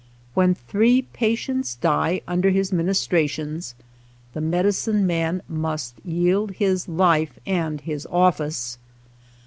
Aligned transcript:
When 0.33 0.55
three 0.55 1.03
patients 1.03 1.75
die 1.75 2.21
under 2.27 2.49
his 2.49 2.73
ministrations, 2.73 3.75
the 4.33 4.41
medicine 4.41 5.05
man 5.05 5.43
must 5.47 5.93
yield 6.03 6.53
his 6.53 6.87
life 6.87 7.37
and 7.45 7.79
his 7.79 8.07
office. 8.09 8.79